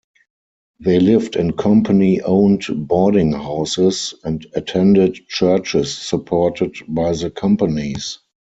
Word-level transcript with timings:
They 0.79 0.99
lived 0.99 1.35
in 1.35 1.53
company-owned 1.53 2.63
boarding 2.87 3.33
houses, 3.33 4.15
and 4.23 4.43
attended 4.55 5.27
churches 5.27 5.95
supported 5.95 6.75
by 6.87 7.11
the 7.11 7.29
companies. 7.29 8.17